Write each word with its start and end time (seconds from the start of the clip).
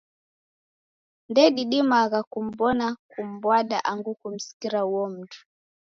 Ndedidimagha 1.29 2.19
kum'mbona, 2.31 2.85
kum'mbwada, 3.11 3.77
angu 3.89 4.11
kumsikira 4.19 4.79
uo 4.89 5.05
mndu. 5.13 5.39